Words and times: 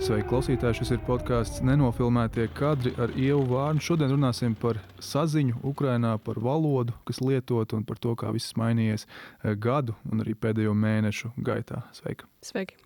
Sveiki, 0.00 0.30
klausītāji! 0.30 0.78
Šis 0.78 0.90
ir 0.94 1.00
podkāsts 1.04 1.60
Nenofilmētie 1.60 2.46
kadri 2.56 2.94
ar 2.96 3.10
Ievu 3.20 3.42
Vārnu. 3.50 3.82
Šodien 3.84 4.08
runāsim 4.14 4.54
par 4.56 4.78
saziņu 5.04 5.58
Ukrajinā, 5.68 6.14
par 6.24 6.38
valodu, 6.40 6.94
kas 7.04 7.18
lietot 7.20 7.74
un 7.76 7.82
par 7.84 8.00
to, 8.00 8.14
kā 8.16 8.30
viss 8.32 8.56
mainījies 8.56 9.04
eh, 9.04 9.52
gadu 9.60 9.92
un 10.08 10.22
arī 10.24 10.32
pēdējo 10.40 10.72
mēnešu 10.72 11.34
gaitā. 11.44 11.82
Sveiki! 11.98 12.24
Sveiki. 12.48 12.78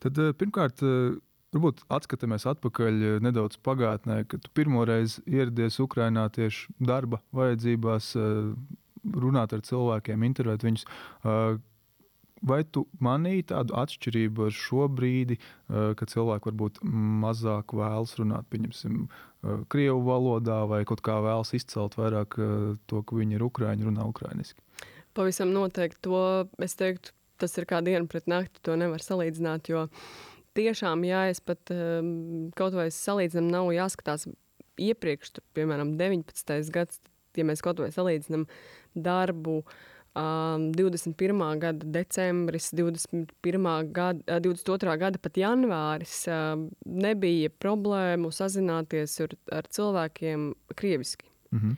Tad 0.00 0.22
eh, 0.24 0.30
pirmkārt, 0.40 0.80
eh, 0.80 1.18
varbūt 1.52 1.84
atskatāmies 1.92 2.48
atpakaļ 2.54 3.04
nedaudz 3.28 3.60
pagātnē, 3.60 4.22
kad 4.24 4.40
tu 4.40 4.54
pirmoreiz 4.56 5.18
ieradies 5.28 5.76
Ukrajinā 5.84 6.30
tieši 6.32 6.72
darba 6.80 7.20
vajadzībās, 7.36 8.14
runāt 9.20 9.52
ar 9.52 9.66
cilvēkiem, 9.68 10.24
intervēt 10.32 10.64
viņus. 10.64 10.88
Vai 12.42 12.62
tu 12.66 12.84
manīji 13.02 13.44
tādu 13.52 13.76
atšķirību 13.78 14.48
ar 14.48 14.56
šo 14.56 14.88
brīdi, 14.90 15.38
eh, 15.38 15.92
kad 15.98 16.10
cilvēki 16.10 16.50
varbūt 16.50 16.80
mazāk 17.22 17.74
vēlas 17.78 18.16
runāt, 18.18 18.48
pieņemsim, 18.50 19.06
eh, 19.06 19.62
krievu 19.70 20.02
valodā, 20.08 20.66
vai 20.68 20.82
kaut 20.84 21.02
kā 21.06 21.20
vēlas 21.22 21.54
izcelt 21.54 21.94
vairāk 21.94 22.38
eh, 22.38 22.76
to, 22.86 23.02
ka 23.02 23.16
viņi 23.16 23.38
ir 23.38 23.46
ukrāņi, 23.46 23.86
runā 23.86 24.08
ukrāniski? 24.10 24.58
Pavisam 25.14 25.52
noteikti 25.54 26.02
to 26.02 26.48
es 26.58 26.74
teiktu, 26.74 27.12
tas 27.38 27.56
ir 27.58 27.66
kā 27.66 27.82
diena 27.84 28.06
pret 28.06 28.26
nakti, 28.26 28.58
to 28.62 28.74
nevar 28.76 28.98
salīdzināt, 28.98 29.68
jo 29.68 29.86
tiešām, 30.56 31.04
ja 31.06 31.28
es 31.30 31.40
pat 31.40 31.70
kaut 32.56 32.74
vai 32.74 32.88
salīdzinām, 32.90 33.50
nav 33.50 33.70
jāskatās 33.72 34.26
iepriekš, 34.80 35.36
tur, 35.36 35.44
piemēram, 35.56 35.96
19. 35.98 36.70
gads, 36.72 37.00
ja 37.36 37.46
mēs 37.48 37.62
kaut 37.64 37.80
vai 37.82 37.90
salīdzinām 37.92 38.46
darbu, 38.94 39.62
Um, 40.12 40.72
21. 40.72 41.58
gada 41.58 41.86
decembris, 41.86 42.70
21. 42.72 43.92
Gada, 43.92 44.40
22. 44.40 44.96
gada 45.00 45.18
pat 45.18 45.38
janvāris 45.40 46.26
um, 46.28 46.66
nebija 46.84 47.48
problēmu 47.48 48.28
sazināties 48.28 49.16
ar, 49.24 49.32
ar 49.56 49.70
cilvēkiem 49.72 50.50
krieviski. 50.76 51.24
Mm 51.52 51.60
-hmm. 51.62 51.76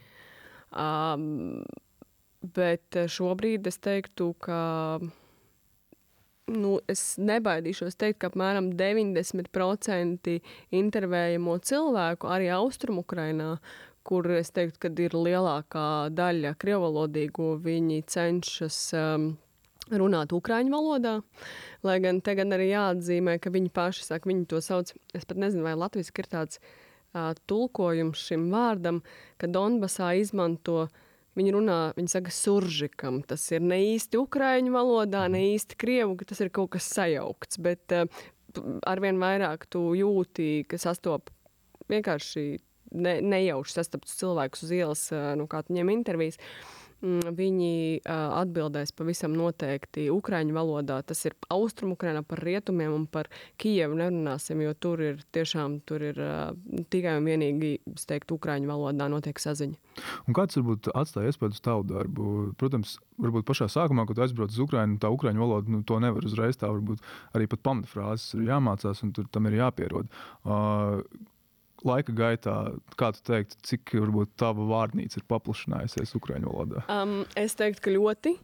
um, 0.75 1.63
bet 2.43 2.99
šobrīd 3.07 3.67
es 3.71 3.79
teiktu, 3.79 4.35
ka 4.35 4.99
nu, 6.47 6.81
es 6.89 7.17
nebaidīšos 7.21 7.97
teikt, 7.97 8.19
ka 8.19 8.33
apmēram 8.33 8.73
90% 8.77 10.39
intervējamo 10.71 11.59
cilvēku 11.59 12.29
arī 12.29 12.51
Austrumukrainā, 12.59 13.59
kur 14.05 14.29
es 14.37 14.53
teiktu, 14.55 14.81
ka 14.85 14.91
ir 15.03 15.17
lielākā 15.17 15.87
daļa 16.15 16.55
krievalodīgo, 16.61 17.55
viņi 17.65 18.03
cenšas 18.11 18.79
um, 18.99 19.29
runāt 19.93 20.35
ukrāņu 20.37 20.75
valodā. 20.75 21.15
Lai 21.85 21.99
gan 22.05 22.21
te 22.25 22.37
gan 22.39 22.53
arī 22.57 22.71
jāatzīmē, 22.73 23.39
ka 23.43 23.53
viņi 23.55 23.73
paši 23.75 24.09
saka, 24.11 24.31
viņi 24.31 24.49
to 24.53 24.61
sauc, 24.65 24.93
es 25.17 25.29
pat 25.29 25.41
nezinu, 25.41 25.65
vai 25.67 25.77
latviski 25.79 26.25
ir 26.25 26.31
tāds 26.37 26.61
uh, 26.61 27.33
tulkojums 27.49 28.29
šim 28.29 28.51
vārdam, 28.53 29.03
ka 29.41 29.51
Donbasā 29.51 30.15
izmanto 30.21 30.87
Viņi 31.35 31.51
runā, 31.51 31.79
viņi 31.97 32.13
saka, 32.13 32.31
suržikam. 32.31 33.17
Tas 33.27 33.43
ir 33.51 33.65
ne 33.67 33.81
īsti 33.89 34.21
ukrāņu 34.21 34.71
valodā, 34.71 35.25
ne 35.27 35.41
īsti 35.49 35.75
krievu, 35.83 36.15
ka 36.21 36.29
tas 36.31 36.39
ir 36.45 36.53
kaut 36.55 36.71
kas 36.77 36.87
sajaukts. 36.95 37.59
Bet 37.59 37.91
uh, 37.91 38.07
arvien 38.87 39.19
vairāk 39.19 39.67
tu 39.67 39.83
jūti, 39.99 40.63
ka 40.71 40.79
sastop 40.79 41.33
vienkārši 41.91 42.45
ne, 42.95 43.19
nejauši 43.35 43.79
sastaptus 43.79 44.17
cilvēkus 44.23 44.65
uz 44.67 44.73
ielas, 44.75 45.05
nu, 45.39 45.49
kā 45.51 45.65
viņiem 45.69 45.93
intervijas. 45.99 46.41
Mm, 47.05 47.35
viņi 47.37 48.01
atbildēs 48.09 48.95
pavisam 48.97 49.35
noteikti 49.37 50.07
Ukrāņu 50.13 50.55
valodā. 50.57 51.01
Tas 51.05 51.21
ir 51.29 51.35
austrumukrainā 51.53 52.23
par 52.25 52.41
rietumiem 52.47 52.95
un 52.95 53.05
par 53.11 53.29
Kijevu 53.61 53.99
nerunāsim, 53.99 54.63
jo 54.65 54.73
tur 54.79 55.03
ir 55.05 55.21
tiešām 55.37 55.81
tur 55.89 56.05
ir 56.07 56.21
tikai 56.95 57.19
un 57.19 57.29
vienīgi, 57.29 57.75
es 57.93 58.09
teiktu, 58.09 58.39
Ukrāņu 58.39 58.71
valodā 58.71 59.11
notiek 59.13 59.43
saziņa. 59.43 59.77
Un 60.25 60.39
kāds 60.39 60.57
varbūt 60.57 60.89
atstāja 60.97 61.35
iespēju 61.35 61.59
uz 61.59 61.61
tavu 61.65 61.85
darbu? 61.91 62.31
Protams, 62.61 62.97
varbūt 63.21 63.47
pašā 63.51 63.69
sākumā, 63.75 64.07
kad 64.09 64.25
aizbrauc 64.25 64.55
uz 64.55 64.65
Ukrajinu, 64.65 64.97
tā 65.03 65.13
Ukrāņu 65.13 65.45
valoda 65.45 65.77
nu, 65.77 65.83
to 65.85 66.01
nevar 66.03 66.25
uzreiz 66.25 66.57
tā 66.61 66.73
varbūt 66.73 67.05
arī 67.37 67.51
pat 67.53 67.67
pamatfrāzes 67.69 68.39
ir 68.39 68.49
jāmācās 68.49 69.05
un 69.05 69.13
tur 69.13 69.29
tam 69.35 69.51
ir 69.51 69.61
jāpierod. 69.61 70.09
Uh, 70.47 71.05
laika 71.85 72.15
gaitā, 72.17 72.57
kā 72.99 73.11
tu 73.15 73.23
teiktu, 73.29 73.59
cik 73.69 73.95
varbūt 73.99 74.35
tava 74.41 74.67
vārnīca 74.71 75.21
ir 75.21 75.27
paplašinājusies 75.31 76.17
Ukrāņu 76.19 76.51
valodā? 76.51 76.85
Um, 76.93 77.23
es 77.39 77.57
teiktu, 77.59 77.85
ka 77.85 77.95
ļoti. 77.95 78.35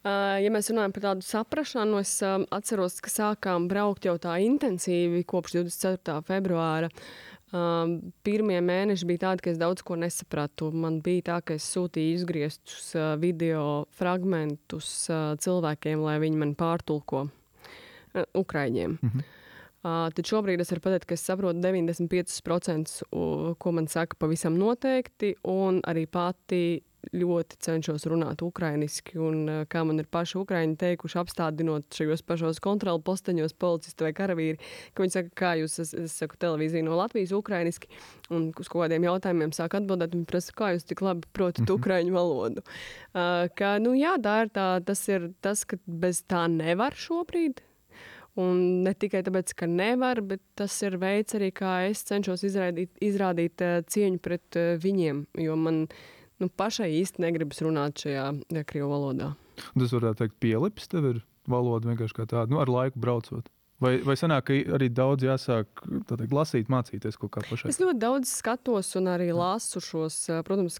Uh, 0.00 0.38
ja 0.40 0.52
mēs 0.52 0.70
runājam 0.72 0.94
par 0.96 1.04
tādu 1.10 1.26
saprāšanu, 1.26 1.98
es 2.00 2.14
um, 2.24 2.46
atceros, 2.56 3.00
ka 3.04 3.12
sākām 3.12 3.66
braukt 3.68 4.06
jau 4.08 4.14
tā 4.22 4.38
intensīvi 4.40 5.26
kopš 5.28 5.58
24. 5.58 6.22
februāra. 6.28 6.88
Um, 7.50 7.96
pirmie 8.24 8.60
mēneši 8.62 9.08
bija 9.10 9.24
tādi, 9.26 9.44
ka 9.44 9.50
es 9.52 9.58
daudz 9.60 9.82
ko 9.84 9.98
nesapratu. 10.00 10.70
Man 10.70 11.00
bija 11.04 11.26
tā, 11.32 11.40
ka 11.44 11.58
es 11.58 11.66
sūtīju 11.74 12.20
izgrieztus 12.20 12.94
uh, 12.94 13.12
video 13.20 13.90
fragmentus 13.98 14.88
uh, 15.10 15.34
cilvēkiem, 15.42 16.06
lai 16.06 16.16
viņi 16.22 16.40
man 16.46 16.56
pārtulko 16.56 17.26
Ukraiņiem. 18.38 18.96
Uh, 19.02 19.28
tad 19.82 20.26
šobrīd 20.28 20.60
es 20.60 20.72
varu 20.74 20.84
pateikt, 20.84 21.08
ka 21.08 21.16
es 21.16 21.24
saprotu 21.24 21.62
95%, 21.64 23.02
ko 23.58 23.72
man 23.72 23.88
saka 23.88 24.18
pavisam 24.20 24.58
noteikti, 24.60 25.34
un 25.48 25.80
arī 25.88 26.06
pati 26.10 26.62
ļoti 27.16 27.58
cenšos 27.64 28.04
runāt 28.10 28.42
ukrainiski. 28.44 29.16
Un, 29.20 29.38
uh, 29.48 29.62
kā 29.70 29.82
man 29.88 30.02
ir 30.02 30.08
paši 30.12 30.38
ukrāņi 30.40 30.76
teikuši, 30.80 31.18
apstādinot 31.22 31.88
šajos 31.96 32.22
pašos 32.26 32.60
kontrolu 32.62 33.00
posteņos, 33.04 33.56
policisti 33.60 34.06
vai 34.06 34.12
karavīri, 34.16 34.60
ka 34.94 35.04
viņi 35.04 35.16
saka, 35.16 35.32
kā 35.40 35.54
jūs, 35.62 35.78
es, 35.82 35.94
es 35.96 36.18
saku, 36.20 36.38
televīzija 36.40 36.84
no 36.86 36.98
Latvijas 37.00 37.32
ukrainiski, 37.36 37.90
un 38.34 38.50
uz 38.60 38.70
kādiem 38.70 39.08
jautājumiem 39.08 39.54
sāk 39.56 39.78
atbildēt, 39.80 40.14
un 40.18 40.26
prasa, 40.28 40.54
kā 40.56 40.74
jūs 40.76 40.86
tik 40.88 41.02
labi 41.04 41.28
protat 41.32 41.64
mm 41.64 41.70
-hmm. 41.70 41.80
ukrāņu 41.80 42.16
valodu. 42.18 42.66
Uh, 43.14 43.48
ka, 43.56 43.78
nu, 43.80 43.96
jā, 43.96 44.16
tā 44.20 44.42
ir 44.44 44.52
tā, 44.52 44.68
tas 44.84 45.08
ir 45.08 45.32
tas, 45.40 45.64
ka 45.64 45.80
bez 45.86 46.22
tā 46.28 46.46
nevar 46.52 46.92
šobrīd 46.92 47.64
Un 48.38 48.60
ne 48.84 48.92
tikai 48.94 49.24
tāpēc, 49.26 49.52
ka 49.58 49.66
nevar, 49.66 50.20
bet 50.22 50.42
tas 50.58 50.76
ir 50.86 50.96
veids 51.02 51.34
arī, 51.34 51.50
kā 51.54 51.80
es 51.88 52.04
cenšos 52.06 52.44
izrādīt, 52.46 52.92
izrādīt 53.02 53.64
uh, 53.66 53.80
cieņu 53.82 54.22
pret 54.22 54.58
uh, 54.60 54.76
viņiem. 54.80 55.24
Jo 55.42 55.56
man 55.58 55.82
nu, 56.40 56.48
pašai 56.48 56.92
īsti 57.00 57.24
negribas 57.26 57.62
runāt 57.66 58.04
šajā 58.04 58.26
ja, 58.38 58.64
krievu 58.66 58.92
valodā. 58.92 59.32
Tas 59.74 59.92
varētu 59.96 60.22
teikt, 60.22 60.38
pielips 60.40 60.88
tev 60.92 61.08
ir 61.10 61.24
valoda 61.50 61.90
vienkārši 61.90 62.16
kā 62.16 62.28
tāda, 62.30 62.48
nu, 62.52 62.60
ar 62.62 62.70
laiku 62.70 63.02
braucot. 63.02 63.50
Vai, 63.80 63.94
vai 64.04 64.14
sanāk, 64.18 64.44
ka 64.50 64.56
arī 64.76 64.90
daudz 64.92 65.24
jāsāk 65.24 65.82
teikt, 66.08 66.34
lasīt, 66.36 66.68
mācīties 66.72 67.16
kaut 67.20 67.32
kā 67.36 67.42
pašai? 67.48 67.70
Es 67.72 67.80
ļoti 67.80 67.96
daudz 68.02 68.28
skatos 68.28 68.92
un 69.00 69.08
arī 69.08 69.30
lasu 69.32 69.80
šos, 69.84 70.18
protams, 70.44 70.76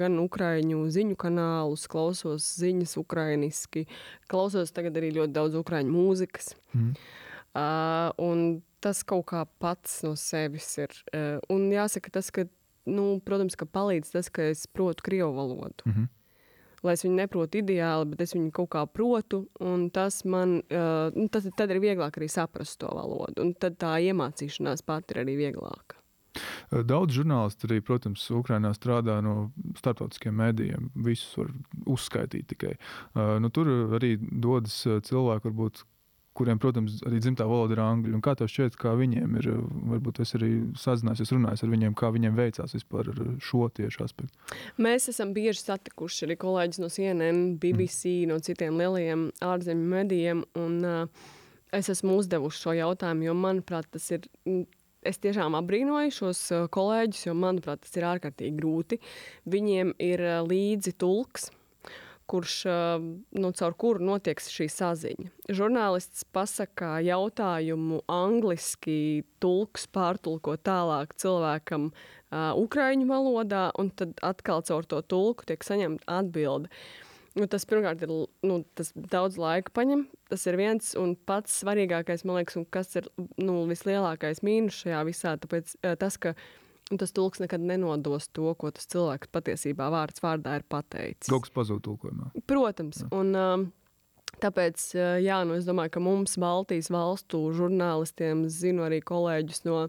gan 0.00 0.16
ukrāņu 0.22 0.86
ziņu 0.94 1.18
kanālus, 1.20 1.84
klausos 1.92 2.46
ziņas 2.62 2.96
ukrainiski, 3.02 3.84
klausos 4.32 4.72
tagad 4.72 4.96
arī 4.96 5.12
ļoti 5.18 5.36
daudz 5.36 5.58
ukrāņu 5.60 5.92
mūzikas. 5.92 6.54
Mm. 6.72 6.94
Uh, 7.50 8.08
un 8.24 8.46
tas 8.80 9.02
kaut 9.04 9.26
kā 9.32 9.42
pats 9.60 9.98
no 10.06 10.14
sevis 10.16 10.70
ir. 10.80 10.96
Uh, 11.12 11.36
un 11.52 11.68
jāsaka 11.74 12.14
tas, 12.14 12.32
ka, 12.32 12.46
nu, 12.88 13.18
protams, 13.26 13.58
ka 13.58 13.68
palīdz 13.68 14.14
tas, 14.16 14.32
ka 14.32 14.48
es 14.54 14.64
protu 14.70 15.04
krievu 15.10 15.34
valodu. 15.36 15.84
Mm 15.84 15.92
-hmm 15.92 16.08
lai 16.86 16.96
es 16.96 17.04
viņu 17.04 17.18
neprotu 17.20 17.60
ideāli, 17.60 18.10
bet 18.12 18.24
es 18.24 18.34
viņu 18.36 18.50
kaut 18.56 18.72
kā 18.74 18.84
protu, 18.88 19.44
un 19.60 19.88
tas 19.94 20.22
man, 20.24 20.60
uh, 20.72 21.28
tad, 21.32 21.48
tad 21.56 21.74
ir 21.74 21.82
vieglāk 21.82 22.18
arī 22.18 22.30
saprast 22.32 22.80
to 22.82 22.90
valodu, 22.94 23.44
un 23.44 23.54
tad 23.54 23.78
tā 23.80 23.96
iemācīšanās 24.10 24.86
pat 24.86 25.12
ir 25.14 25.24
arī 25.24 25.38
vieglāka. 25.44 26.00
Daudz 26.70 27.16
žurnālisti 27.18 27.66
arī, 27.66 27.80
protams, 27.82 28.22
Ukrainā 28.30 28.70
strādā 28.76 29.16
no 29.24 29.50
starptautiskiem 29.78 30.36
mēdījiem. 30.38 30.90
Visus 31.02 31.34
var 31.40 31.50
uzskaitīt 31.90 32.46
tikai. 32.52 32.76
Nu, 33.42 33.50
tur 33.50 33.72
arī 33.98 34.12
dodas 34.20 34.76
cilvēki, 34.86 35.48
varbūt, 35.48 35.82
kuriem, 36.36 36.60
protams, 36.62 37.00
arī 37.06 37.18
dzimtā 37.22 37.46
valoda 37.48 37.74
ir 37.74 37.82
angļu. 37.84 38.14
Un 38.16 38.22
kā 38.24 38.36
tev 38.38 38.50
šķiet, 38.50 38.76
kā 38.80 38.94
viņiem 38.98 39.36
ir, 39.40 39.48
varbūt 39.92 40.22
es 40.24 40.34
arī 40.38 40.50
sazinājies, 40.78 41.32
runājis 41.34 41.64
ar 41.66 41.72
viņiem, 41.72 41.96
kā 41.98 42.12
viņiem 42.14 42.38
veicās 42.38 42.76
vispār 42.76 43.10
ar 43.12 43.20
šo 43.44 43.66
tiešu 43.76 44.06
aspektu? 44.06 44.56
Mēs 44.80 45.10
esam 45.12 45.34
bieži 45.36 45.64
satikuši 45.64 46.28
arī 46.28 46.38
kolēģis 46.40 46.82
no 46.82 46.90
CNN, 46.92 47.42
BBC, 47.62 48.14
mm. 48.14 48.32
no 48.32 48.40
citiem 48.46 48.78
lielajiem 48.80 49.28
ārzemju 49.44 49.94
medijiem, 49.94 50.44
un 50.60 50.78
uh, 50.86 51.30
es 51.76 51.90
esmu 51.92 52.18
uzdevuši 52.20 52.64
šo 52.64 52.76
jautājumu, 52.78 53.28
jo, 53.28 53.36
manuprāt, 53.38 53.90
tas 53.90 54.10
ir 54.14 54.28
es 55.06 55.20
tiešām 55.22 55.56
apbrīnoju 55.58 56.12
šos 56.14 56.42
kolēģus, 56.74 57.26
jo, 57.28 57.36
manuprāt, 57.38 57.82
tas 57.86 57.96
ir 57.96 58.06
ārkārtīgi 58.10 58.56
grūti. 58.58 59.00
Viņiem 59.50 59.94
ir 60.02 60.24
līdzi 60.46 60.94
tulks, 61.00 61.50
kurš, 62.30 62.54
nu, 63.34 63.50
caur 63.58 63.74
kuru 63.80 64.06
notiek 64.06 64.40
šī 64.40 64.68
saziņa. 64.70 65.28
Žurnālists 65.50 66.24
pasakā 66.34 67.00
jautājumu 67.02 68.00
angliski, 68.10 69.26
tulks 69.42 69.88
pārtulko 69.90 70.54
tālāk 70.62 71.16
cilvēkam 71.18 71.90
uh, 71.90 72.52
ukraiņu 72.60 73.08
valodā, 73.10 73.68
un 73.80 73.90
tad 73.90 74.18
atkal 74.26 74.62
caur 74.66 74.86
to 74.86 75.02
tulku 75.02 75.48
tiek 75.48 75.66
saņemta 75.66 76.20
atbilde. 76.20 76.70
Nu, 77.38 77.46
tas 77.46 77.62
pirmkārt 77.68 78.00
ir 78.02 78.10
nu, 78.10 78.56
tas 78.74 78.90
daudz 78.94 79.36
laika 79.38 79.70
paņem. 79.74 80.08
Tas 80.32 80.46
ir 80.50 80.58
viens 80.58 80.94
un 80.98 81.14
pats 81.14 81.60
svarīgākais, 81.62 82.24
man 82.26 82.40
liekas, 82.40 82.58
un 82.58 82.66
kas 82.74 82.90
ir 82.98 83.06
nu, 83.38 83.62
vislielākais 83.70 84.42
mīnus 84.46 84.80
šajā 84.82 85.04
visā. 85.06 85.36
Tāpēc 85.38 85.76
tas, 86.02 86.18
ka 86.18 86.34
tas 86.98 87.12
tulks 87.14 87.42
nekad 87.42 87.62
nenodos 87.62 88.28
to, 88.34 88.54
ko 88.58 88.70
tas 88.74 88.88
cilvēks 88.90 89.30
patiesībā 89.30 89.90
vārds 89.94 90.22
vārdā 90.24 90.56
ir 90.58 90.64
pateicis. 90.68 91.30
Kaut 91.30 91.46
kas 91.46 91.54
pazūd 91.54 91.84
tulkojumā. 91.86 92.32
Protams. 92.50 93.04
Jā. 93.04 93.10
Un, 93.14 93.34
um, 93.38 93.66
Tāpēc, 94.40 94.82
jā, 95.20 95.40
nu, 95.44 95.56
es 95.58 95.66
domāju, 95.66 95.92
ka 95.96 96.02
mums, 96.04 96.36
Baltijas 96.40 96.90
valstu 96.92 97.42
žurnālistiem, 97.56 98.44
zinu 98.52 98.86
arī 98.86 99.00
kolēģus 99.04 99.64
no 99.66 99.80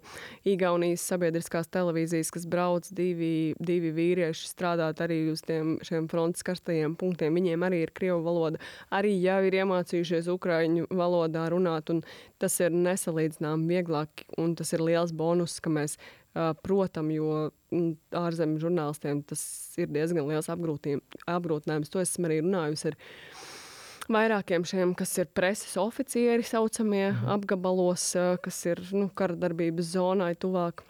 Igaunijas 0.48 1.06
sabiedriskās 1.08 1.70
televīzijas, 1.72 2.32
kas 2.34 2.48
brauc 2.50 2.90
divi, 2.98 3.54
divi 3.62 3.94
vīrieši 3.96 4.50
strādāt 4.50 5.04
arī 5.06 5.22
uz 5.32 5.44
tiem 5.48 5.78
šiem 5.88 6.10
frontes 6.12 6.44
karstajiem 6.48 6.98
punktiem. 7.00 7.38
Viņiem 7.38 7.68
arī 7.68 7.84
ir 7.86 7.94
krievu 7.96 8.24
valoda, 8.26 8.62
arī 8.92 9.14
jau 9.22 9.40
ir 9.48 9.60
iemācījušies 9.62 10.32
ukraiņu 10.34 10.90
valodā 10.90 11.46
runāt, 11.54 11.94
un 11.94 12.02
tas 12.42 12.58
ir 12.64 12.74
nesalīdzinām 12.74 13.68
vieglāk, 13.70 14.26
un 14.42 14.58
tas 14.60 14.74
ir 14.74 14.84
liels 14.84 15.14
bonus, 15.16 15.60
ka 15.62 15.72
mēs 15.72 16.00
Protams, 16.32 17.12
jo 17.12 17.32
ārzemju 18.16 18.62
žurnālistiem 18.64 19.20
tas 19.28 19.42
ir 19.82 19.90
diezgan 19.92 20.30
liels 20.30 20.48
apgrūtinājums. 20.52 21.92
To 21.92 22.00
esmu 22.00 22.30
arī 22.30 22.38
runājusi 22.40 22.88
ar 22.88 22.96
vairākiem 24.14 24.66
šiem, 24.68 24.94
kas 24.98 25.14
ir 25.22 25.30
preses 25.36 25.74
oficieri, 25.80 26.46
saucamie 26.46 27.12
mhm. 27.12 27.30
apgabalos, 27.36 28.12
kas 28.44 28.60
ir 28.70 28.84
nu, 28.96 29.10
kara 29.14 29.38
darbības 29.40 29.94
zonai 29.96 30.34
tuvāk. 30.40 30.86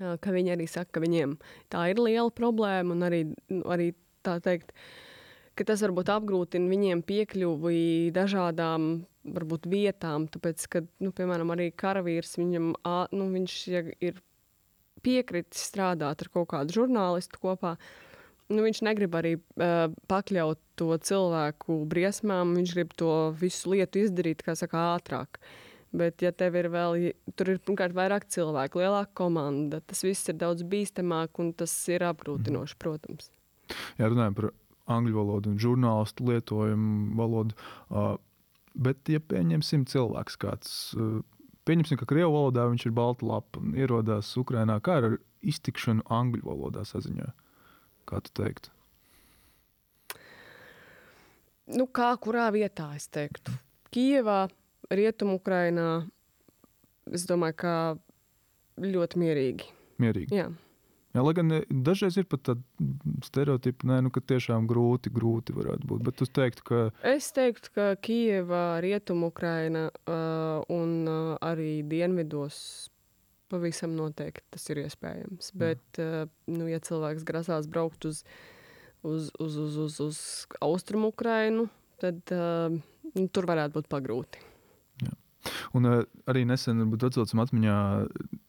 Ka 0.00 0.32
viņi 0.32 0.54
arī 0.54 0.64
saka, 0.70 0.94
ka 0.96 1.02
viņiem 1.02 1.34
tā 1.68 1.90
ir 1.92 1.98
liela 2.00 2.30
problēma, 2.32 2.94
un 2.94 3.04
arī, 3.04 3.20
nu, 3.52 3.60
arī 3.68 3.90
tā 4.24 4.38
teikt, 4.40 4.72
ka 5.52 5.66
tas 5.68 5.82
varbūt 5.84 6.08
apgrūtina 6.14 6.72
viņiem 6.72 7.02
piekļuvi 7.04 7.82
dažādām 8.16 8.90
varbūt, 9.28 9.68
vietām. 9.68 10.24
Tāpēc, 10.32 10.64
ka, 10.72 10.84
nu, 11.04 11.12
piemēram, 11.12 11.52
arī 11.52 11.68
karavīrs 11.76 12.38
viņam, 12.40 12.72
nu, 13.12 13.26
viņš 13.36 13.56
ir 14.00 14.22
piekritis 15.04 15.68
strādāt 15.68 16.24
ar 16.24 16.32
kaut 16.32 16.48
kādu 16.54 16.80
žurnālistu 16.80 17.42
kopā. 17.44 17.76
Uh, 17.76 18.09
nu, 18.50 18.62
viņš 18.66 18.82
negrib 18.86 19.16
arī 19.18 19.36
uh, 19.38 19.88
pakļaut 20.10 20.60
to 20.80 20.90
cilvēku 21.08 21.80
briesmām. 21.90 22.54
Viņš 22.58 22.76
grib 22.76 22.94
to 22.98 23.10
visu 23.40 23.74
lietu 23.74 24.04
izdarīt, 24.04 24.44
kā 24.46 24.56
saka, 24.58 24.90
ātrāk. 24.96 25.40
Bet, 25.90 26.22
ja 26.22 26.30
tev 26.30 26.54
ir 26.54 26.68
vēl, 26.70 27.10
tur 27.34 27.50
ir 27.50 27.58
pirmkārt 27.66 27.96
vairāk 27.96 28.28
cilvēku, 28.30 28.78
lielāka 28.78 29.10
komanda, 29.24 29.80
tas 29.82 30.04
viss 30.06 30.30
ir 30.30 30.38
daudz 30.38 30.62
bīstamāk 30.62 31.40
un 31.42 31.50
tas 31.58 31.72
ir 31.90 32.04
apgrūtinoši, 32.06 32.76
mhm. 32.76 32.82
protams. 32.82 33.30
Jā, 33.98 34.10
runājam 34.10 34.36
par 34.38 34.50
angļu 34.90 35.18
valodu 35.18 35.52
un 35.52 35.58
žurnālistu 35.62 36.26
lietojumu 36.30 37.18
valodu. 37.18 37.58
Uh, 37.90 38.14
bet, 38.74 39.02
ja 39.10 39.22
pieņemsim 39.22 39.86
cilvēks 39.90 40.38
kāds, 40.42 40.72
uh, 40.94 41.20
pieņemsim, 41.66 41.98
ka 42.00 42.08
krievu 42.10 42.34
valodā 42.36 42.68
viņš 42.70 42.86
ir 42.86 42.94
balta 42.96 43.26
lapa 43.26 43.62
un 43.62 43.74
ierodās 43.78 44.30
Ukrainā, 44.38 44.78
kā 44.82 45.00
ar 45.02 45.18
iztikšanu 45.42 46.06
angļu 46.06 46.46
valodā 46.46 46.86
saziņā? 46.86 47.32
Kā 48.10 48.18
tu 48.26 48.32
teiktu? 48.34 48.72
Nu, 51.70 51.86
kā 51.86 52.08
kurā 52.18 52.48
vietā 52.50 52.88
es 52.96 53.06
teiktu? 53.14 53.54
Kijevā, 53.94 54.48
Rietumukrainā, 54.90 55.90
es 57.14 57.26
domāju, 57.30 57.56
ka 57.62 57.74
ļoti 58.82 59.22
mierīgi. 59.22 59.70
Mierīgi. 60.02 60.34
Jā. 60.34 60.48
Jā, 61.10 61.22
lai 61.26 61.34
gan 61.34 61.50
dažreiz 61.86 62.18
ir 62.20 62.26
pat 62.30 62.42
tādi 62.46 62.90
stereotipi, 63.26 63.86
nē, 63.90 63.98
nu, 64.06 64.12
ka 64.14 64.22
tiešām 64.22 64.66
grūti, 64.70 65.10
grūti 65.14 65.54
varētu 65.54 65.88
būt. 65.90 66.04
Bet 66.06 66.22
es 66.22 66.30
teiktu, 66.34 66.66
ka. 66.66 66.82
Es 67.06 67.30
teiktu, 67.34 67.72
ka 67.74 67.88
Kijava, 68.02 68.78
Rietumukraina 68.82 69.88
uh, 69.90 70.62
un 70.70 70.92
uh, 71.10 71.34
arī 71.42 71.80
Dienvidos 71.90 72.60
Pavisam 73.50 73.96
noteikti 73.98 74.46
tas 74.54 74.68
ir 74.70 74.84
iespējams. 74.84 75.50
Bet, 75.58 76.02
uh, 76.02 76.24
nu, 76.50 76.68
ja 76.70 76.80
cilvēks 76.86 77.26
grasās 77.26 77.66
braukt 77.70 78.06
uz, 78.08 78.22
uz, 79.02 79.30
uz, 79.42 79.58
uz, 79.58 79.80
uz, 79.86 79.98
uz 80.04 80.20
austrumu 80.62 81.10
Ukrainu, 81.14 81.66
tad 82.02 82.34
uh, 82.36 82.78
nu, 83.16 83.26
tur 83.34 83.50
varētu 83.50 83.80
būt 83.80 83.90
pagrūti. 83.90 84.49
Un 85.76 85.88
uh, 85.88 86.02
arī 86.30 86.44
nesen, 86.48 86.82
varbūt 86.84 87.08
atcaucam 87.08 87.42
atmiņā, 87.44 87.76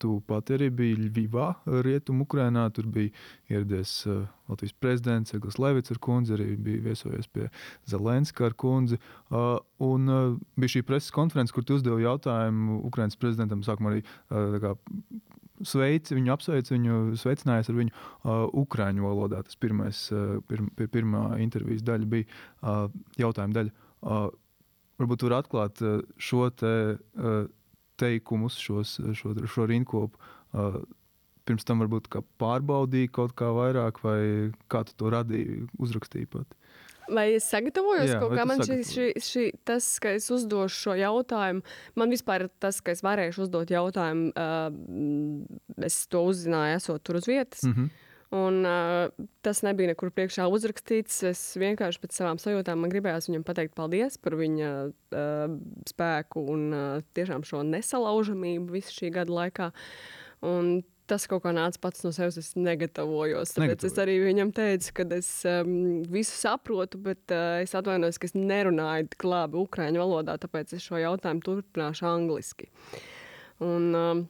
tu 0.02 0.18
pati 0.28 0.58
arī 0.58 0.70
biji 0.76 1.10
Ļuvā, 1.16 1.48
Rietumu 1.86 2.28
Ukrainā. 2.28 2.68
Tur 2.76 2.90
bija 2.92 3.12
ieradies 3.52 3.94
uh, 4.10 4.26
Latvijas 4.52 4.76
prezidents 4.84 5.36
Eglis 5.38 5.60
Levits 5.62 5.94
ar 5.94 6.02
kundzi, 6.04 6.36
arī 6.38 6.54
bija 6.60 6.86
viesojies 6.90 7.30
pie 7.32 7.50
Zelenska 7.90 8.50
ar 8.50 8.58
kundzi. 8.60 9.00
Uh, 9.32 9.58
un 9.82 10.08
bija 10.60 10.78
šī 10.78 10.86
preses 10.88 11.14
konference, 11.16 11.56
kur 11.56 11.66
tu 11.66 11.80
uzdevi 11.80 12.06
jautājumu 12.06 12.82
Ukrainas 12.88 13.18
prezidentam, 13.20 13.64
sākumā 13.66 13.96
arī 13.96 14.04
kā, 14.62 14.76
sveici 15.68 16.16
viņu, 16.18 16.32
apsveic 16.34 16.72
viņu, 16.74 17.00
sveicinājās 17.22 17.70
ar 17.72 17.78
viņu 17.78 17.94
uh, 17.94 18.46
ukrāņu 18.62 19.06
valodā. 19.06 19.42
Tas 19.48 19.58
pirmais, 19.62 20.04
uh, 20.14 20.40
pirm, 20.50 20.70
pirmā 20.82 21.26
intervijas 21.44 21.86
daļa 21.88 22.10
bija 22.12 22.28
uh, 22.28 22.86
jautājuma 23.22 23.58
daļa. 23.60 23.76
Uh, 24.02 24.30
varbūt 25.02 25.26
var 25.28 25.40
atklāt 25.42 25.82
eh, 25.86 26.00
šo 26.22 26.48
te, 26.54 26.74
eh, 26.98 27.44
teikumus, 28.02 28.58
šos, 28.62 28.98
šo, 29.18 29.36
šo 29.50 29.68
rinkopu. 29.70 30.32
Eh, 30.54 30.82
pirms 31.48 31.66
tam 31.66 31.82
varbūt 31.84 32.10
pārbaudīja 32.42 33.12
kaut 33.18 33.36
kā 33.38 33.50
vairāk, 33.56 34.02
vai 34.06 34.22
kā 34.72 34.84
tu 34.88 34.96
to 34.98 35.12
radīji, 35.14 35.66
uzrakstīji 35.82 36.30
pat. 36.32 36.58
Vai 37.12 37.26
es 37.36 37.48
sagatavojos 37.50 38.08
Jā, 38.08 38.20
kaut 38.22 38.36
kā? 38.38 38.44
Man 38.48 38.62
šis, 38.64 38.92
šī, 38.94 39.08
šī, 39.26 39.46
tas, 39.68 39.88
ka 40.00 40.14
es 40.16 40.30
uzdošu 40.32 40.78
šo 40.78 40.94
jautājumu, 41.00 41.64
man 42.00 42.14
vispār 42.14 42.46
tas, 42.62 42.78
ka 42.86 42.94
es 42.94 43.02
varēšu 43.04 43.48
uzdot 43.48 43.74
jautājumu, 43.74 44.30
uh, 44.38 45.84
es 45.90 45.98
to 46.14 46.22
uzzināju, 46.30 46.78
esot 46.78 47.04
tur 47.04 47.20
uz 47.20 47.28
vietas. 47.28 47.66
Mm 47.66 47.74
-hmm. 47.74 47.90
Un, 48.32 48.62
uh, 48.64 49.10
tas 49.44 49.60
nebija 49.66 49.92
nekur 49.92 50.14
priekšā 50.16 50.46
uzrakstīts. 50.48 51.18
Es 51.28 51.42
vienkārši 51.60 52.00
pēc 52.00 52.16
savām 52.16 52.40
sajūtām 52.40 52.80
man 52.80 52.94
gribējās 52.94 53.28
viņam 53.28 53.44
pateikt 53.44 53.76
paldies 53.76 54.16
par 54.24 54.38
viņa 54.40 54.70
uh, 54.88 55.58
spēku 55.92 56.46
un 56.54 56.64
uh, 56.72 57.04
tiešām 57.18 57.44
šo 57.48 57.66
nesalaužamību 57.68 58.78
visu 58.78 58.96
šī 59.02 59.12
gada 59.18 59.36
laikā. 59.36 59.68
Un 60.48 60.80
tas 61.12 61.28
kaut 61.28 61.44
kā 61.44 61.52
nāca 61.56 61.82
pats 61.84 62.06
no 62.06 62.14
sevis. 62.16 62.40
Es 62.40 62.54
negatavojos. 62.56 63.52
Tāpēc 63.52 63.68
Negatavoju. 63.68 63.92
es 63.92 64.02
arī 64.06 64.18
viņam 64.24 64.56
teicu, 64.56 64.96
ka 64.96 65.08
es 65.18 65.30
um, 65.52 65.76
visu 66.16 66.40
saprotu, 66.40 67.04
bet 67.04 67.36
uh, 67.36 67.60
es 67.66 67.76
atvainojos, 67.76 68.22
ka 68.22 68.32
es 68.32 68.38
nerunāju 68.38 69.12
tik 69.12 69.28
labi 69.28 69.60
ukrāņu 69.60 70.06
valodā, 70.06 70.40
tāpēc 70.40 70.72
es 70.78 70.88
šo 70.88 71.04
jautājumu 71.04 71.44
turpināšu 71.50 72.08
angliski. 72.08 72.72
Un, 73.62 73.92
um, 73.92 74.26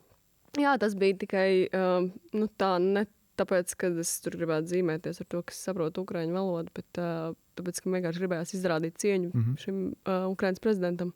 jā, 0.58 0.74
tas 0.82 0.98
bija 0.98 1.22
tikai 1.22 1.50
um, 1.70 2.10
nu, 2.34 2.50
tā 2.58 2.76
ne 2.82 3.06
tāpēc, 3.40 3.76
ka 3.80 3.92
es 4.04 4.14
tur 4.24 4.38
gribētu 4.40 4.74
zīmēties 4.74 5.22
ar 5.24 5.30
to, 5.32 5.42
ka 5.46 5.56
es 5.56 5.62
saprotu 5.68 6.06
ukraiņu 6.06 6.38
valodu, 6.38 6.74
bet 6.76 7.02
uh, 7.02 7.34
tāpēc, 7.60 7.82
ka 7.82 7.94
vienkārši 7.96 8.24
gribējās 8.24 8.56
izrādīt 8.58 8.98
cieņu 9.02 9.32
mm 9.32 9.44
-hmm. 9.44 9.60
šim 9.64 9.84
uh, 9.92 10.26
Ukraiņas 10.32 10.64
prezidentam. 10.64 11.14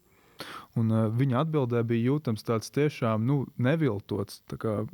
Un, 0.76 0.92
uh, 0.92 1.08
viņa 1.12 1.46
atbildē 1.46 1.84
bija 1.84 2.12
jūtams 2.12 2.44
tāds 2.44 2.72
tiešām 2.72 3.26
nu, 3.26 3.46
neviltots. 3.58 4.42
Tā 4.52 4.86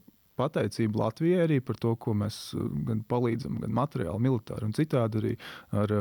pateicība 0.42 1.06
Latvijai 1.06 1.46
arī 1.46 1.60
par 1.62 1.78
to, 1.82 1.96
ko 1.96 2.14
mēs 2.18 2.54
gan 2.88 3.04
palīdzam, 3.10 3.60
gan 3.62 3.74
materiāli, 3.78 4.24
militāri 4.28 4.68
un 4.68 4.76
citādi 4.78 5.22
arī 5.22 5.34
ar, 5.72 5.94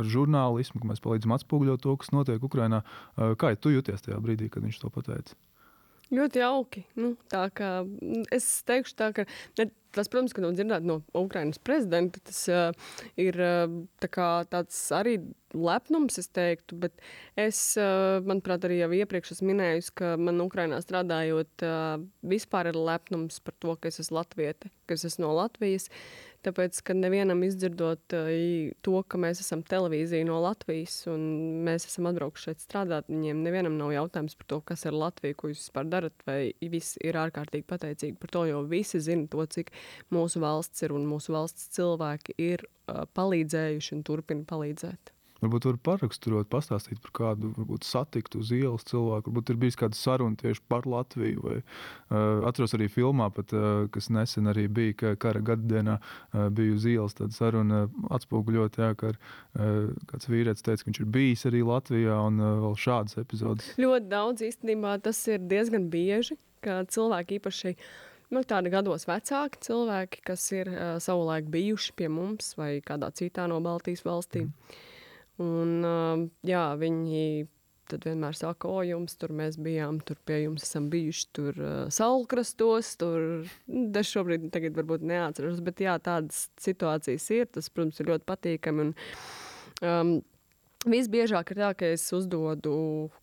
ar 0.00 0.04
žurnālismu, 0.14 0.82
ka 0.82 0.90
mēs 0.92 1.04
palīdzam 1.04 1.36
atspoguļot 1.38 1.84
to, 1.84 1.96
kas 1.96 2.12
notiek 2.12 2.42
Ukrajinā. 2.42 2.82
Kā 3.40 3.54
tu 3.56 3.72
jūties 3.74 4.04
tajā 4.08 4.18
brīdī, 4.24 4.50
kad 4.52 4.66
viņš 4.66 4.82
to 4.82 4.90
pateica? 4.90 5.38
Ļoti 6.14 6.40
jauki. 6.40 6.84
Nu, 6.96 7.12
tā 7.28 7.48
kā 7.52 7.82
es 8.32 8.46
teikšu, 8.68 8.94
tā, 8.96 9.10
ka 9.16 9.26
ne, 9.58 9.66
tas, 9.92 10.08
protams, 10.08 10.32
ka 10.32 10.40
no 10.40 10.54
dzirdēt 10.56 10.86
no 10.88 11.02
Ukrainas 11.16 11.60
prezidenta, 11.60 12.22
tas 12.24 12.38
uh, 12.48 12.94
ir 13.20 13.36
uh, 13.36 13.66
tā 14.00 14.08
kā, 14.12 14.28
tāds 14.48 14.78
arī 14.96 15.18
lepnums, 15.52 16.16
es 16.22 16.30
teiktu. 16.32 16.78
Bet 16.80 17.04
es, 17.36 17.60
uh, 17.80 18.22
manuprāt, 18.24 18.64
arī 18.64 18.80
jau 18.80 18.90
iepriekš 19.02 19.36
esmu 19.36 19.50
minējusi, 19.52 19.92
ka 20.00 20.14
man 20.20 20.40
Ukrainā 20.44 20.80
strādājot, 20.84 21.66
uh, 21.68 22.00
vispār 22.32 22.72
ir 22.72 22.80
lepnums 22.80 23.42
par 23.44 23.58
to, 23.60 23.76
ka 23.76 23.92
es 23.92 24.00
esmu 24.04 24.22
latviete, 24.22 24.72
ka 24.88 24.96
es 24.96 25.04
esmu 25.10 25.26
no 25.26 25.36
Latvijas. 25.42 25.90
Uh, 25.92 26.27
Tāpēc, 26.46 26.78
ka 26.86 26.94
nevienam 26.94 27.40
izdzirdot 27.42 28.14
to, 28.14 28.94
ka 29.10 29.18
mēs 29.18 29.42
esam 29.42 29.64
televīzija 29.66 30.26
no 30.28 30.38
Latvijas 30.44 31.00
un 31.10 31.24
mēs 31.66 31.88
esam 31.88 32.06
atbraukuši 32.12 32.48
šeit 32.48 32.62
strādāt, 32.62 33.10
viņiem 33.10 33.42
nevienam 33.42 33.74
nav 33.80 33.90
jautājums 33.96 34.38
par 34.38 34.50
to, 34.52 34.60
kas 34.70 34.86
ir 34.86 34.94
Latvija, 34.94 35.34
ko 35.34 35.50
jūs 35.50 35.64
vispār 35.64 35.90
darat, 35.90 36.14
vai 36.28 36.52
visi 36.62 37.02
ir 37.02 37.18
ārkārtīgi 37.18 37.66
pateicīgi 37.66 38.18
par 38.22 38.34
to, 38.36 38.46
jo 38.52 38.62
visi 38.70 39.02
zina 39.02 39.26
to, 39.32 39.42
cik 39.50 39.74
mūsu 40.14 40.42
valsts 40.44 40.86
ir 40.86 40.94
un 40.94 41.10
mūsu 41.10 41.34
valsts 41.34 41.72
cilvēki 41.74 42.38
ir 42.38 42.68
palīdzējuši 42.86 43.96
un 43.98 44.06
turpina 44.06 44.46
palīdzēt. 44.48 45.17
Varbūt 45.38 45.68
var 45.68 45.76
paraksturot, 45.86 46.48
pastāstīt 46.50 46.98
par 47.04 47.12
kādu 47.14 47.52
varbūt, 47.54 47.86
satiktu 47.86 48.40
uz 48.42 48.48
ielas 48.54 48.86
cilvēku. 48.88 49.30
Varbūt 49.30 49.52
ir 49.52 49.58
bijis 49.62 49.76
kāda 49.78 49.94
saruna 49.94 50.34
tieši 50.40 50.64
par 50.70 50.88
Latviju. 50.90 51.44
Vai, 51.44 51.58
uh, 51.60 52.42
atceros 52.48 52.74
arī 52.74 52.88
filmā, 52.90 53.28
pat, 53.34 53.54
uh, 53.54 53.84
kas 53.94 54.10
nesen 54.10 54.50
arī 54.50 54.66
bija, 54.66 54.96
ka 54.98 55.12
kara 55.22 55.42
gadadienā 55.46 56.00
uh, 56.00 56.48
bija 56.54 56.74
uz 56.74 56.88
ielas 56.90 57.14
tāda 57.18 57.36
saruna 57.36 57.84
atspoguļot, 58.18 58.80
jā, 58.82 58.90
ka 58.98 59.12
ar, 59.12 59.20
uh, 59.54 59.94
kāds 60.10 60.30
vīrietis 60.32 60.66
teica, 60.66 60.82
ka 60.82 60.90
viņš 60.90 61.00
ir 61.04 61.08
bijis 61.18 61.46
arī 61.52 61.62
Latvijā 61.70 62.18
un 62.26 62.42
uh, 62.42 62.50
vēl 62.66 62.76
šādas 62.88 63.22
epizodes. 63.22 63.70
Ļoti 63.78 64.10
daudz 64.10 64.44
īstenībā 64.50 64.98
tas 65.06 65.22
ir 65.30 65.46
diezgan 65.46 65.86
bieži, 65.94 66.34
ka 66.66 66.80
cilvēki 66.90 67.38
īpaši 67.38 67.76
nu, 68.34 68.42
tādi 68.42 68.74
gados 68.74 69.06
vecāki 69.06 69.62
cilvēki, 69.70 70.26
kas 70.34 70.50
ir 70.50 70.74
uh, 70.74 70.84
savulaik 70.98 71.46
bijuši 71.54 71.94
pie 71.94 72.10
mums 72.10 72.56
vai 72.58 72.80
kādā 72.82 73.14
citā 73.14 73.46
no 73.46 73.62
Baltijas 73.62 74.02
valstīm. 74.02 74.50
Mm 74.50 74.86
Un, 75.42 75.74
uh, 75.86 76.26
jā, 76.46 76.64
viņi 76.78 77.46
tad 77.88 78.04
vienmēr 78.04 78.36
saka, 78.36 78.68
o, 78.68 78.82
jums 78.84 79.16
tur 79.20 79.32
mēs 79.36 79.58
bijām, 79.60 80.00
tur 80.04 80.18
pie 80.28 80.42
jums 80.44 80.64
esam 80.66 80.88
bijuši, 80.92 81.28
tur 81.36 81.60
uh, 81.62 81.76
saulkrastos, 81.94 82.94
tur 83.00 83.20
nu, 83.70 83.84
dažs 83.94 84.12
šobrīd 84.16 84.48
tagad 84.54 84.76
varbūt 84.78 85.06
neatceros, 85.08 85.62
bet 85.64 85.84
jā, 85.84 85.96
tādas 86.04 86.48
situācijas 86.60 87.28
ir, 87.36 87.46
tas, 87.54 87.70
protams, 87.72 88.00
ir 88.02 88.12
ļoti 88.12 88.28
patīkami. 88.28 88.88
Un, 88.88 88.98
um, 89.84 90.18
Visbiežāk 90.86 91.48
ir 91.50 91.58
tā, 91.58 91.68
ka 91.74 91.88
es 91.90 92.04
uzdodu 92.14 92.70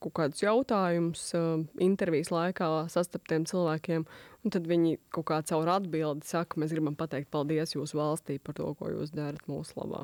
kaut 0.04 0.14
kādus 0.18 0.42
jautājumus 0.44 1.22
uh, 1.38 1.62
intervijas 1.80 2.28
laikā 2.34 2.68
sastaptiem 2.92 3.46
cilvēkiem, 3.48 4.04
un 4.44 4.54
tad 4.54 4.68
viņi 4.68 4.98
kaut 5.16 5.30
kā 5.32 5.40
caur 5.48 5.72
atbildi 5.78 6.28
saka, 6.28 6.60
mēs 6.60 6.76
gribam 6.76 7.00
pateikt 7.00 7.32
paldies 7.32 7.78
jūsu 7.78 8.02
valstī 8.02 8.42
par 8.44 8.60
to, 8.60 8.68
ko 8.76 8.92
jūs 8.92 9.16
darat 9.16 9.48
mūsu 9.48 9.80
labā. 9.80 10.04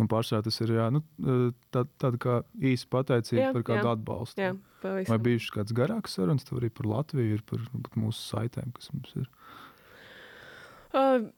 Un 0.00 0.08
pārsvarā 0.10 0.44
tas 0.44 0.58
ir 0.60 0.74
jā, 0.74 0.86
nu, 0.92 1.00
tā, 1.72 1.86
tāda 2.02 2.20
kā 2.20 2.34
īsa 2.72 2.88
pateicība 2.92 3.46
jā, 3.46 3.52
par 3.56 3.64
kādu 3.64 3.86
jā, 3.86 3.94
atbalstu. 3.96 4.42
Jā, 4.42 4.50
pavisam. 4.82 5.12
Vai 5.14 5.18
bijušas 5.24 5.54
kāds 5.54 5.76
garāks 5.76 6.16
sarunas, 6.18 6.48
arī 6.56 6.68
par 6.74 6.88
Latviju, 6.90 7.40
par 7.48 7.64
mūsu 7.96 8.20
saitēm, 8.26 8.74
kas 8.76 8.92
mums 8.92 9.14
ir. 9.22 9.30
Uh, 10.90 11.28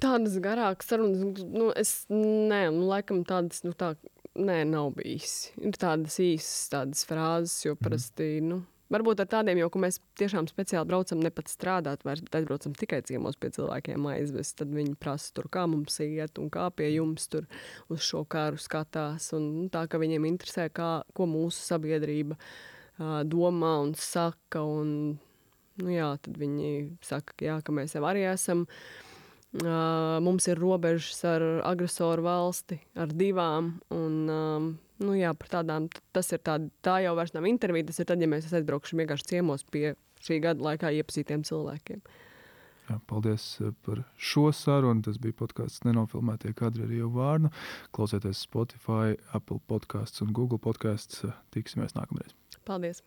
tādas 0.00 0.38
garākas 0.42 0.88
sarunas, 0.88 1.44
nu, 1.44 1.68
es 1.76 2.06
nē, 2.10 2.64
nu, 2.72 2.86
laikam 2.88 3.20
tādas, 3.28 3.60
nu, 3.66 3.74
tā, 3.78 3.92
nē, 4.32 4.62
nav 4.70 4.94
bijis. 4.96 5.52
Ir 5.60 5.76
tādas 5.78 6.16
īsas 6.24 6.72
tādas 6.72 7.06
frāzes, 7.06 7.58
jo 7.66 7.76
mhm. 7.76 7.82
parasti, 7.84 8.30
mm. 8.40 8.48
nu, 8.48 8.62
Varbūt 8.92 9.22
ar 9.24 9.28
tādiem 9.32 9.62
ka 9.72 9.80
mēs 9.80 9.98
tiešām 10.20 10.46
speciāli 10.50 10.88
braucam 10.90 11.20
ne 11.22 11.30
pat 11.32 11.48
strādāt, 11.48 12.04
vairs, 12.04 12.24
aizbraucam 12.36 12.74
tikai 12.76 13.00
ciemos 13.08 13.38
pie 13.40 13.48
cilvēkiem 13.54 14.08
aizvest. 14.12 14.58
Tad 14.60 14.74
viņi 14.74 14.96
prasa, 15.00 15.30
tur, 15.36 15.48
kā 15.52 15.64
mums 15.70 15.96
iet 16.04 16.40
un 16.42 16.50
kā 16.52 16.66
pie 16.76 16.90
jums 16.92 17.28
tur 17.32 17.48
uz 17.92 18.02
šo 18.04 18.24
kāru 18.28 18.60
skatās. 18.60 19.30
Un, 19.38 19.48
nu, 19.62 19.68
tā 19.72 19.86
kā 19.88 20.00
viņiem 20.02 20.28
interesē, 20.28 20.68
kā, 20.74 20.90
ko 21.16 21.28
mūsu 21.30 21.64
sabiedrība 21.64 22.36
uh, 22.36 23.22
domā 23.24 23.78
un 23.86 23.96
saka. 23.96 24.60
Un, 24.60 25.16
nu, 25.80 25.88
jā, 25.92 26.12
tad 26.20 26.36
viņi 26.42 26.74
saka, 27.00 27.32
ka, 27.32 27.48
jā, 27.48 27.56
ka 27.64 27.76
mēs 27.80 27.96
jau 27.96 28.04
arī 28.08 28.28
esam. 28.34 28.66
Uh, 28.68 29.11
mums 29.52 30.46
ir 30.48 30.60
robežas 30.60 31.18
ar 31.28 31.42
agresoru 31.68 32.24
valsti, 32.24 32.80
ar 32.96 33.12
divām. 33.12 33.74
Un, 33.92 34.78
Nu, 35.02 35.14
jā, 35.18 35.32
tādām 35.50 35.88
tas 36.14 36.30
ir. 36.34 36.40
Tā, 36.46 36.58
tā 36.84 37.00
jau 37.02 37.14
vairs 37.18 37.34
nav 37.34 37.46
intervija. 37.50 37.88
Tas 37.90 37.98
ir 38.02 38.08
tad, 38.08 38.22
ja 38.22 38.28
mēs 38.30 38.50
aizbrauksim 38.52 39.02
vienkārši 39.02 39.32
ciemos 39.34 39.64
pie 39.66 39.94
šī 40.22 40.38
gada 40.44 40.62
laikā 40.62 40.92
iepazītiem 40.98 41.42
cilvēkiem. 41.48 42.02
Jā, 42.88 42.98
paldies 43.10 43.46
par 43.86 44.02
šo 44.30 44.48
sarunu. 44.54 45.04
Tas 45.06 45.18
bija 45.22 45.38
podkāsts 45.38 45.86
nenofilmētie 45.86 46.54
kadri 46.58 46.86
ar 46.86 46.94
Ievu 46.98 47.12
Vārnu. 47.18 47.52
Klausieties 47.94 48.44
Spotify, 48.46 49.16
Apple 49.34 49.62
podkāsts 49.70 50.22
un 50.24 50.34
Google 50.36 50.60
podkāsts. 50.62 51.24
Tiksimies 51.54 51.96
nākamreiz. 51.98 52.36
Paldies! 52.68 53.02